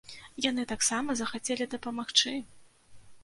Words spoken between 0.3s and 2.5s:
Яны таксама захацелі дапамагчы!